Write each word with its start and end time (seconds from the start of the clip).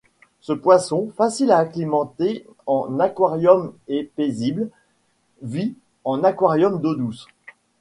Ce 0.39 0.51
poisson, 0.51 1.11
facile 1.15 1.51
à 1.51 1.59
acclimater 1.59 2.43
en 2.65 2.99
aquarium 2.99 3.71
et 3.87 4.05
paisible, 4.15 4.67
vit 5.43 5.75
en 6.05 6.23
aquarium 6.23 6.81
d'eau 6.81 6.95
douce. 6.95 7.27